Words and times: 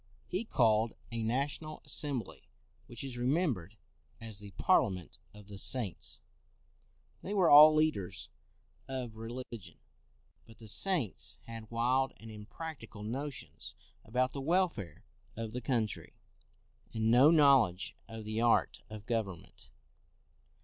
He 0.25 0.45
called 0.45 0.95
a 1.11 1.21
national 1.21 1.83
assembly 1.85 2.49
which 2.87 3.03
is 3.03 3.19
re 3.19 3.27
membered 3.27 3.77
as 4.19 4.39
the 4.39 4.49
Parliament 4.49 5.19
of 5.31 5.45
the 5.47 5.59
Saints: 5.59 6.21
they 7.21 7.35
were 7.35 7.51
all 7.51 7.75
leaders 7.75 8.27
of 8.87 9.15
religion. 9.15 9.77
But 10.47 10.57
the 10.57 10.67
Saints 10.67 11.39
had 11.45 11.69
wild 11.69 12.13
and 12.17 12.31
impracticable 12.31 13.03
notions 13.03 13.75
about 14.03 14.31
the 14.31 14.41
welfare 14.41 15.05
of 15.35 15.53
the 15.53 15.61
country, 15.61 16.15
and 16.95 17.11
no 17.11 17.29
knowledge 17.29 17.95
of 18.07 18.25
the 18.25 18.41
art 18.41 18.81
of 18.89 19.05
govern 19.05 19.41
ment. 19.43 19.69